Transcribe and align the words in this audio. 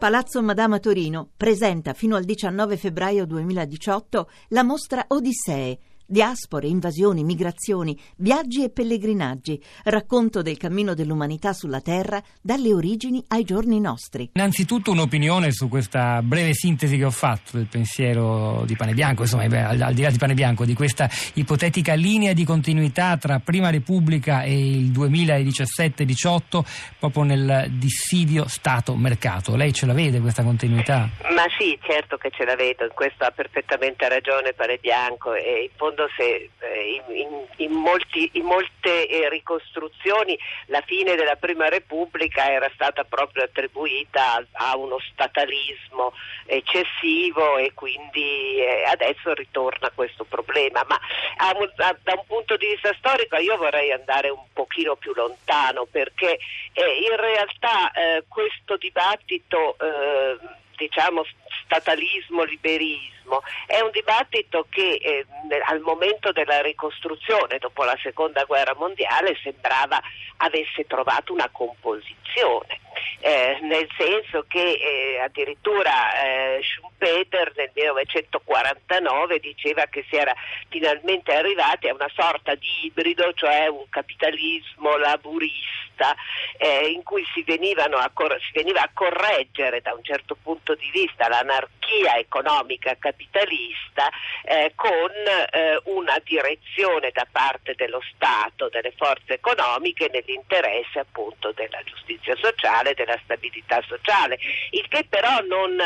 Palazzo 0.00 0.40
Madama 0.40 0.78
Torino 0.78 1.28
presenta 1.36 1.92
fino 1.92 2.16
al 2.16 2.24
19 2.24 2.78
febbraio 2.78 3.26
2018 3.26 4.30
la 4.48 4.62
mostra 4.62 5.04
Odissee 5.08 5.78
Diaspore, 6.10 6.66
invasioni, 6.66 7.22
migrazioni, 7.22 7.96
viaggi 8.16 8.64
e 8.64 8.70
pellegrinaggi, 8.70 9.62
racconto 9.84 10.42
del 10.42 10.56
cammino 10.56 10.92
dell'umanità 10.92 11.52
sulla 11.52 11.80
Terra 11.80 12.20
dalle 12.42 12.74
origini 12.74 13.22
ai 13.28 13.44
giorni 13.44 13.78
nostri. 13.78 14.30
Innanzitutto 14.32 14.90
un'opinione 14.90 15.52
su 15.52 15.68
questa 15.68 16.20
breve 16.20 16.52
sintesi 16.52 16.96
che 16.96 17.04
ho 17.04 17.12
fatto 17.12 17.58
del 17.58 17.68
pensiero 17.70 18.64
di 18.66 18.74
Pane 18.74 18.92
Bianco, 18.92 19.22
insomma, 19.22 19.44
al, 19.44 19.80
al 19.80 19.94
di 19.94 20.02
là 20.02 20.10
di 20.10 20.18
Pane 20.18 20.34
Bianco, 20.34 20.64
di 20.64 20.74
questa 20.74 21.08
ipotetica 21.34 21.94
linea 21.94 22.32
di 22.32 22.44
continuità 22.44 23.16
tra 23.16 23.38
Prima 23.38 23.70
Repubblica 23.70 24.42
e 24.42 24.58
il 24.58 24.90
2017-18, 24.90 26.96
proprio 26.98 27.22
nel 27.22 27.68
dissidio 27.70 28.48
Stato-mercato. 28.48 29.54
Lei 29.54 29.72
ce 29.72 29.86
la 29.86 29.92
vede 29.92 30.18
questa 30.18 30.42
continuità? 30.42 31.08
Ma 31.36 31.44
sì, 31.56 31.78
certo 31.82 32.16
che 32.16 32.30
ce 32.32 32.44
la 32.44 32.56
vedo, 32.56 32.82
in 32.82 32.94
questo 32.94 33.22
ha 33.22 33.30
perfettamente 33.30 34.08
ragione 34.08 34.54
Pane 34.54 34.78
Bianco 34.80 35.34
e 35.34 35.68
in 35.70 35.76
fondo 35.76 35.98
se 36.16 36.50
eh, 36.58 37.02
in, 37.08 37.46
in, 37.56 37.72
molti, 37.72 38.30
in, 38.34 38.44
molte 38.44 39.06
eh, 39.06 39.28
ricostruzioni 39.28 40.38
la 40.66 40.80
fine 40.82 41.14
della 41.16 41.36
Prima 41.36 41.68
Repubblica 41.68 42.50
era 42.50 42.70
stata 42.74 43.04
proprio 43.04 43.44
attribuita 43.44 44.36
a, 44.36 44.70
a 44.70 44.76
uno 44.76 44.98
statalismo 45.12 46.12
eccessivo 46.46 47.58
e 47.58 47.72
quindi 47.74 48.58
eh, 48.58 48.84
adesso 48.84 49.32
ritorna 49.34 49.90
questo 49.94 50.24
problema. 50.24 50.84
Ma 50.88 50.98
a, 51.36 51.50
a, 51.50 51.96
da 52.02 52.14
un 52.14 52.24
punto 52.26 52.56
di 52.56 52.66
vista 52.66 52.94
storico 52.98 53.36
io 53.36 53.56
vorrei 53.56 53.92
andare 53.92 54.28
un 54.28 54.44
pochino 54.52 54.96
più 54.96 55.12
lontano 55.14 55.86
perché 55.90 56.38
eh, 56.72 56.98
in 57.10 57.16
realtà 57.16 57.90
eh, 57.92 58.24
questo 58.28 58.76
dibattito 58.76 59.76
eh, 59.78 60.38
diciamo 60.76 61.24
statalismo, 61.64 62.42
liberismo, 62.42 63.19
è 63.66 63.80
un 63.80 63.90
dibattito 63.90 64.66
che 64.68 64.94
eh, 64.94 65.26
al 65.66 65.80
momento 65.80 66.32
della 66.32 66.60
ricostruzione 66.60 67.58
dopo 67.58 67.84
la 67.84 67.96
seconda 68.02 68.44
guerra 68.44 68.74
mondiale 68.74 69.38
sembrava 69.42 70.00
avesse 70.38 70.86
trovato 70.86 71.32
una 71.32 71.48
composizione. 71.50 72.80
Eh, 73.20 73.58
nel 73.62 73.88
senso 73.96 74.44
che 74.48 74.58
eh, 74.60 75.20
addirittura 75.20 76.22
eh, 76.22 76.60
Schumpeter 76.62 77.52
nel 77.56 77.70
1949 77.74 79.38
diceva 79.40 79.84
che 79.86 80.04
si 80.08 80.16
era 80.16 80.34
finalmente 80.68 81.32
arrivati 81.32 81.88
a 81.88 81.94
una 81.94 82.10
sorta 82.14 82.54
di 82.54 82.86
ibrido, 82.86 83.32
cioè 83.34 83.66
un 83.68 83.84
capitalismo 83.90 84.96
laburista 84.96 86.14
eh, 86.56 86.88
in 86.88 87.02
cui 87.02 87.24
si, 87.34 87.44
a 87.46 88.10
cor- 88.12 88.40
si, 88.40 88.52
veniva 88.54 88.82
a 88.82 88.90
correggere 88.92 89.80
da 89.82 89.92
un 89.92 90.02
certo 90.02 90.36
punto 90.42 90.74
di 90.74 90.90
vista 90.90 91.28
l'anarchia 91.28 92.16
economica 92.16 92.96
capitalista 93.20 94.10
eh, 94.44 94.72
con 94.74 95.10
eh, 95.10 95.80
una 95.84 96.20
direzione 96.24 97.10
da 97.12 97.26
parte 97.30 97.74
dello 97.76 98.00
Stato, 98.14 98.68
delle 98.68 98.92
forze 98.96 99.34
economiche 99.34 100.08
nell'interesse 100.12 101.00
appunto 101.00 101.52
della 101.52 101.82
giustizia 101.84 102.34
sociale, 102.36 102.94
della 102.94 103.18
stabilità 103.24 103.82
sociale, 103.86 104.38
il 104.70 104.86
che 104.88 105.04
però 105.08 105.40
non, 105.40 105.76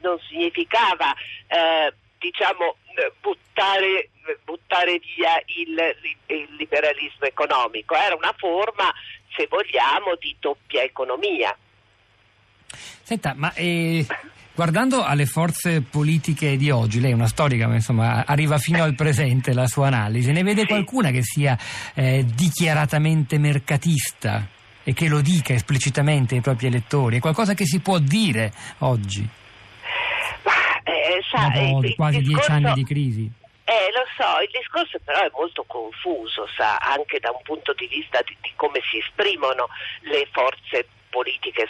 non 0.00 0.18
significava 0.28 1.14
eh, 1.46 1.92
diciamo, 2.18 2.76
buttare, 3.20 4.08
buttare 4.44 4.98
via 4.98 5.40
il, 5.46 5.96
il, 6.26 6.48
liberalismo 6.56 7.26
economico, 7.26 7.94
era 7.94 8.14
una 8.14 8.34
forma, 8.36 8.92
se 9.36 9.46
vogliamo, 9.48 10.14
di 10.16 10.34
doppia 10.40 10.82
economia. 10.82 11.56
Senta, 13.02 13.34
ma 13.34 13.52
eh, 13.54 14.06
guardando 14.54 15.02
alle 15.02 15.26
forze 15.26 15.82
politiche 15.82 16.56
di 16.56 16.70
oggi, 16.70 17.00
lei 17.00 17.10
è 17.10 17.14
una 17.14 17.26
storica, 17.26 17.66
ma 17.66 17.74
insomma 17.74 18.24
arriva 18.24 18.58
fino 18.58 18.82
al 18.82 18.94
presente 18.94 19.52
la 19.52 19.66
sua 19.66 19.88
analisi, 19.88 20.30
ne 20.32 20.42
vede 20.42 20.66
qualcuna 20.66 21.10
che 21.10 21.22
sia 21.22 21.58
eh, 21.94 22.24
dichiaratamente 22.24 23.38
mercatista? 23.38 24.48
e 24.86 24.92
che 24.92 25.08
lo 25.08 25.22
dica 25.22 25.54
esplicitamente 25.54 26.34
ai 26.34 26.42
propri 26.42 26.66
elettori? 26.66 27.16
È 27.16 27.20
qualcosa 27.20 27.54
che 27.54 27.64
si 27.64 27.80
può 27.80 27.98
dire 27.98 28.52
oggi? 28.80 29.26
Ma, 30.42 30.52
eh, 30.84 31.22
sa, 31.30 31.48
Dopo 31.48 31.86
eh, 31.86 31.94
quasi 31.94 32.18
discorso... 32.18 32.50
dieci 32.50 32.50
anni 32.50 32.72
di 32.74 32.84
crisi. 32.84 33.32
Eh, 33.64 33.88
lo 33.96 34.04
so, 34.12 34.42
il 34.42 34.50
discorso 34.52 34.98
però 35.02 35.20
è 35.20 35.30
molto 35.32 35.64
confuso, 35.66 36.46
sa, 36.54 36.76
anche 36.76 37.18
da 37.18 37.30
un 37.30 37.40
punto 37.42 37.72
di 37.72 37.86
vista 37.86 38.20
di, 38.20 38.36
di 38.42 38.52
come 38.56 38.80
si 38.90 38.98
esprimono 38.98 39.68
le 40.02 40.28
forze 40.30 40.60
politiche 40.76 41.03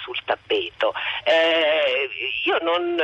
sul 0.02 0.18
tappeto. 0.24 0.92
Eh, 1.24 2.08
io 2.44 2.58
non 2.62 2.96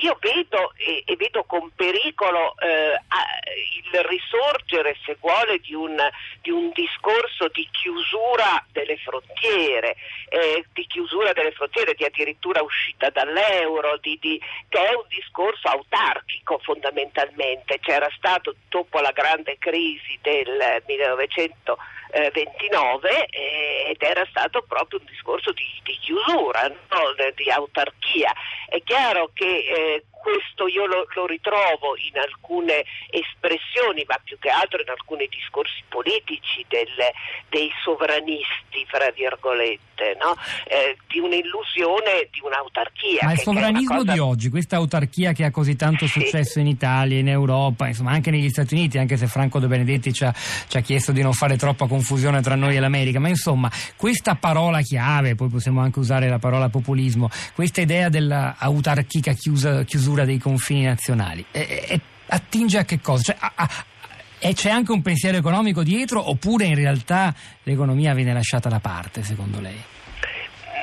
io 0.00 0.16
vedo 0.20 0.72
e, 0.76 1.02
e, 1.06 1.16
vedo 1.16 1.44
con 1.44 1.70
pericolo 1.74 2.54
eh, 2.58 3.00
il 3.92 4.04
risorgere, 4.04 4.96
se 5.04 5.16
vuole, 5.20 5.58
di 5.58 5.74
un, 5.74 5.96
di 6.42 6.50
un, 6.50 6.70
discorso 6.72 7.48
di 7.48 7.66
chiusura 7.70 8.64
delle 8.70 8.96
frontiere, 8.98 9.96
eh, 10.28 10.64
di 10.72 10.86
chiusura 10.86 11.32
delle 11.32 11.52
frontiere, 11.52 11.94
di 11.94 12.04
addirittura 12.04 12.62
uscita 12.62 13.10
dall'euro, 13.10 13.96
di, 13.98 14.18
di, 14.20 14.40
che 14.68 14.78
è 14.78 14.94
un 14.94 15.06
discorso 15.08 15.68
autarchico 15.68 16.58
fondamentalmente. 16.58 17.80
C'era 17.80 18.08
stato 18.16 18.54
dopo 18.68 19.00
la 19.00 19.12
grande 19.12 19.56
crisi 19.58 20.18
del 20.20 20.82
1900 20.86 21.78
eh, 22.10 22.30
29 22.32 23.26
eh, 23.26 23.90
ed 23.90 24.02
era 24.02 24.26
stato 24.30 24.62
proprio 24.62 24.98
un 25.00 25.06
discorso 25.06 25.52
di, 25.52 25.64
di 25.82 25.96
chiusura, 26.00 26.68
no? 26.68 27.14
di 27.34 27.50
autarchia. 27.50 28.32
È 28.68 28.82
chiaro 28.84 29.30
che 29.32 29.46
eh, 29.46 30.04
questo 30.18 30.66
io 30.66 30.84
lo, 30.84 31.06
lo, 31.14 31.26
ritrovo 31.26 31.96
in 31.96 32.18
alcune 32.18 32.84
espressioni, 33.08 34.04
ma 34.06 34.20
più 34.22 34.36
che 34.38 34.50
altro 34.50 34.82
in 34.82 34.90
alcuni 34.90 35.26
discorsi 35.30 35.82
politici 35.88 36.66
del, 36.68 36.92
dei 37.48 37.70
sovranisti, 37.82 38.84
fra 38.86 39.10
virgolette, 39.14 40.18
no? 40.20 40.36
eh, 40.66 40.98
di 41.06 41.18
un'illusione 41.18 42.28
di 42.30 42.40
un'autarchia. 42.42 43.20
Ma 43.22 43.32
il 43.32 43.38
sovranismo 43.38 43.98
cosa... 43.98 44.12
di 44.12 44.18
oggi, 44.18 44.50
questa 44.50 44.76
autarchia 44.76 45.32
che 45.32 45.44
ha 45.44 45.50
così 45.50 45.76
tanto 45.76 46.06
sì. 46.06 46.20
successo 46.20 46.58
in 46.58 46.66
Italia, 46.66 47.18
in 47.18 47.28
Europa, 47.28 47.86
insomma 47.86 48.10
anche 48.10 48.30
negli 48.30 48.50
Stati 48.50 48.74
Uniti, 48.74 48.98
anche 48.98 49.16
se 49.16 49.28
Franco 49.28 49.58
De 49.60 49.66
Benedetti 49.66 50.12
ci 50.12 50.24
ha, 50.24 50.34
ci 50.34 50.76
ha 50.76 50.80
chiesto 50.80 51.12
di 51.12 51.22
non 51.22 51.32
fare 51.32 51.56
troppa 51.56 51.86
confusione 51.86 52.42
tra 52.42 52.54
noi 52.54 52.76
e 52.76 52.80
l'America, 52.80 53.18
ma 53.18 53.28
insomma 53.28 53.70
questa 53.96 54.34
parola 54.34 54.82
chiave, 54.82 55.36
poi 55.36 55.48
possiamo 55.48 55.80
anche 55.80 56.00
usare 56.00 56.28
la 56.28 56.38
parola 56.38 56.68
populismo, 56.68 57.30
questa 57.54 57.80
idea 57.80 58.08
dell'autarchica 58.58 59.32
chiusa, 59.32 59.84
chiusura 59.84 60.24
dei 60.24 60.38
confini 60.38 60.84
nazionali. 60.84 61.44
E, 61.50 61.86
e 61.88 62.00
attinge 62.26 62.78
a 62.78 62.84
che 62.84 63.00
cosa? 63.00 63.22
Cioè, 63.22 63.36
a, 63.38 63.52
a, 63.54 63.68
e 64.40 64.54
c'è 64.54 64.70
anche 64.70 64.92
un 64.92 65.02
pensiero 65.02 65.36
economico 65.36 65.82
dietro 65.82 66.28
oppure 66.28 66.64
in 66.66 66.74
realtà 66.74 67.34
l'economia 67.64 68.14
viene 68.14 68.32
lasciata 68.32 68.68
da 68.68 68.80
parte, 68.80 69.22
secondo 69.22 69.60
lei? 69.60 69.76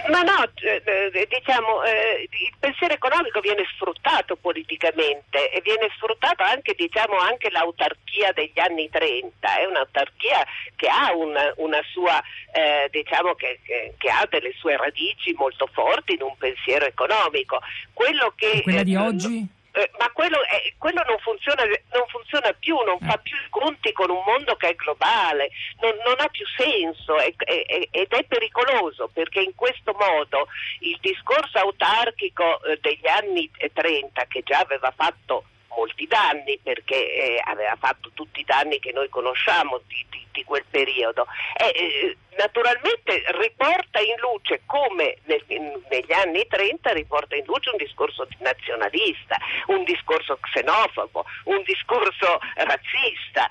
Ma 0.07 0.21
no, 0.21 0.43
eh, 0.61 0.81
eh, 0.85 1.27
diciamo, 1.27 1.83
eh, 1.83 2.27
il 2.29 2.53
pensiero 2.59 2.93
economico 2.93 3.39
viene 3.39 3.63
sfruttato 3.73 4.35
politicamente 4.35 5.49
e 5.51 5.61
viene 5.61 5.89
sfruttato 5.95 6.43
anche, 6.43 6.75
diciamo, 6.75 7.17
anche 7.17 7.49
l'autarchia 7.49 8.31
degli 8.31 8.59
anni 8.59 8.87
30, 8.89 9.57
è 9.57 9.65
un'autarchia 9.65 10.45
che 10.75 10.87
ha 10.87 11.11
una, 11.15 11.51
una 11.57 11.81
sua, 11.91 12.21
eh, 12.51 12.87
diciamo 12.91 13.33
che, 13.33 13.59
che, 13.63 13.95
che, 13.97 14.09
ha 14.09 14.27
delle 14.29 14.53
sue 14.57 14.77
radici 14.77 15.33
molto 15.33 15.67
forti 15.71 16.13
in 16.13 16.21
un 16.21 16.37
pensiero 16.37 16.85
economico. 16.85 17.59
Quello 17.91 18.31
che, 18.35 18.51
e 18.51 18.61
quella 18.61 18.83
di 18.83 18.95
oggi? 18.95 19.47
Eh, 19.75 19.91
ma 19.99 20.09
quello, 20.11 20.41
è, 20.43 20.73
quello 20.77 21.03
non, 21.05 21.19
funziona, 21.19 21.63
non, 21.65 22.07
funziona, 22.07 22.53
più, 22.53 22.77
non 22.85 22.97
fa 22.99 23.17
più 23.17 23.35
i 23.35 23.49
conti 23.49 23.91
con 23.91 24.09
un 24.09 24.23
mondo 24.25 24.55
che 24.55 24.69
è 24.69 24.75
globale, 24.75 25.49
non, 25.81 25.91
non 26.05 26.15
ha 26.19 26.29
più 26.29 26.45
senso 26.55 27.17
è, 27.17 27.33
è, 27.35 27.89
ed 27.91 28.07
è 28.07 28.23
pericoloso 28.23 29.09
perché 29.11 29.41
in 29.41 29.53
questo 29.53 29.93
modo 29.99 30.47
il 30.79 30.97
discorso 31.01 31.57
autarchico 31.57 32.63
eh, 32.63 32.79
degli 32.79 33.07
anni 33.07 33.51
30 33.51 34.25
che 34.27 34.43
già 34.45 34.59
aveva 34.59 34.93
fatto 34.95 35.43
molti 35.75 36.07
danni 36.07 36.59
perché 36.61 36.95
eh, 36.95 37.41
aveva 37.43 37.75
fatto 37.79 38.11
tutti 38.13 38.39
i 38.39 38.45
danni 38.45 38.79
che 38.79 38.91
noi 38.91 39.09
conosciamo 39.09 39.81
di, 39.87 40.05
di, 40.09 40.25
di 40.31 40.43
quel 40.43 40.65
periodo. 40.69 41.25
Eh, 41.57 41.71
eh, 41.75 42.17
naturalmente 42.37 43.23
riporta 43.39 43.99
in 43.99 44.15
luce 44.19 44.61
come 44.65 45.17
nel, 45.23 45.43
negli 45.47 46.11
anni 46.11 46.45
30 46.47 46.91
riporta 46.91 47.35
in 47.35 47.45
luce 47.45 47.69
un 47.69 47.77
discorso 47.77 48.27
nazionalista, 48.39 49.37
un 49.67 49.83
discorso 49.83 50.37
xenofobo, 50.41 51.25
un 51.45 51.61
discorso 51.63 52.39
razzista. 52.55 53.49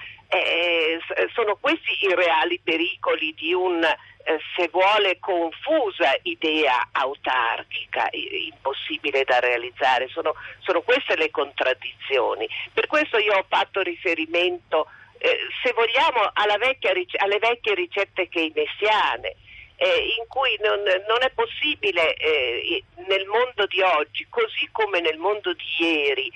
Eh, 0.95 1.29
sono 1.33 1.57
questi 1.61 2.05
i 2.05 2.15
reali 2.15 2.61
pericoli 2.63 3.35
di 3.35 3.53
un 3.53 3.83
eh, 3.83 4.39
se 4.57 4.69
vuole 4.69 5.19
confusa 5.19 6.17
idea 6.23 6.89
autarchica, 6.93 8.09
impossibile 8.13 9.25
da 9.25 9.39
realizzare. 9.39 10.09
Sono, 10.09 10.35
sono 10.61 10.81
queste 10.83 11.17
le 11.17 11.31
contraddizioni. 11.31 12.49
Per 12.73 12.87
questo 12.87 13.19
io 13.19 13.37
ho 13.37 13.45
fatto 13.49 13.83
riferimento, 13.83 14.87
eh, 15.19 15.39
se 15.63 15.73
vogliamo, 15.73 16.31
vecchia, 16.59 16.93
alle 17.19 17.39
vecchie 17.39 17.75
ricette 17.75 18.29
keynesiane. 18.29 19.37
eh, 19.77 20.15
in 20.19 20.25
cui 20.29 20.57
non, 20.63 20.81
non 20.83 21.19
è 21.21 21.31
possibile 21.35 22.15
eh, 22.15 22.85
nel 23.09 23.27
mondo 23.27 23.67
di 23.67 23.83
oggi, 23.83 24.27
così 24.29 24.69
come 24.71 25.01
nel 25.01 25.19
mondo 25.19 25.53
di 25.53 25.65
ieri, 25.79 26.31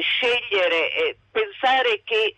scegliere, 0.00 1.16
pensare 1.30 2.02
che 2.04 2.36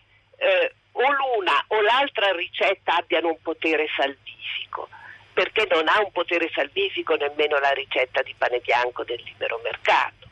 o 0.97 1.05
l'una 1.11 1.63
o 1.67 1.81
l'altra 1.81 2.31
ricetta 2.31 2.97
abbiano 2.97 3.29
un 3.29 3.41
potere 3.41 3.85
salvifico 3.95 4.89
perché 5.37 5.67
non 5.69 5.87
ha 5.87 5.99
un 6.03 6.11
potere 6.11 6.49
salvifico 6.51 7.13
nemmeno 7.13 7.59
la 7.59 7.69
ricetta 7.69 8.23
di 8.23 8.33
pane 8.35 8.59
bianco 8.65 9.03
del 9.03 9.21
libero 9.23 9.59
mercato. 9.63 10.25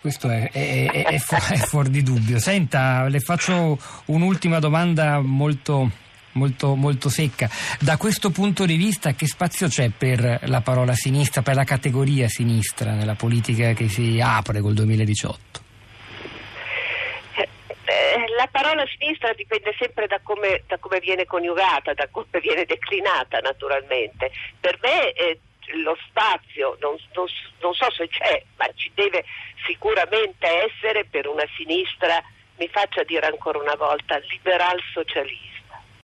Questo 0.00 0.28
è, 0.28 0.50
è, 0.50 0.90
è, 0.90 1.04
è, 1.04 1.18
fu- 1.18 1.36
è 1.36 1.56
fuori 1.58 1.90
di 1.90 2.02
dubbio. 2.02 2.40
Senta, 2.40 3.06
le 3.06 3.20
faccio 3.20 3.78
un'ultima 4.06 4.58
domanda 4.58 5.20
molto, 5.20 5.88
molto, 6.32 6.74
molto 6.74 7.08
secca. 7.08 7.48
Da 7.78 7.96
questo 7.96 8.30
punto 8.30 8.66
di 8.66 8.74
vista, 8.74 9.12
che 9.12 9.28
spazio 9.28 9.68
c'è 9.68 9.90
per 9.90 10.40
la 10.48 10.60
parola 10.60 10.94
sinistra, 10.94 11.42
per 11.42 11.54
la 11.54 11.64
categoria 11.64 12.26
sinistra 12.26 12.94
nella 12.94 13.14
politica 13.14 13.74
che 13.74 13.88
si 13.88 14.20
apre 14.20 14.60
col 14.60 14.74
2018? 14.74 15.66
La 18.58 18.62
parola 18.62 18.86
sinistra 18.98 19.32
dipende 19.34 19.72
sempre 19.78 20.08
da 20.08 20.18
come, 20.20 20.64
da 20.66 20.78
come, 20.78 20.98
viene 20.98 21.26
coniugata, 21.26 21.94
da 21.94 22.08
come 22.10 22.40
viene 22.40 22.64
declinata 22.64 23.38
naturalmente. 23.38 24.32
Per 24.58 24.78
me 24.82 25.12
eh, 25.12 25.38
lo 25.82 25.96
spazio, 26.08 26.76
non, 26.80 26.96
non, 27.14 27.26
non, 27.60 27.74
so 27.74 27.90
se 27.92 28.08
c'è, 28.08 28.42
ma 28.56 28.66
ci 28.74 28.90
deve 28.94 29.24
sicuramente 29.64 30.46
essere 30.46 31.04
per 31.04 31.28
una 31.28 31.46
sinistra, 31.56 32.20
mi 32.56 32.68
faccia 32.68 33.04
dire 33.04 33.26
ancora 33.26 33.58
una 33.58 33.76
volta, 33.76 34.18
liberal 34.28 34.80
socialista 34.92 35.57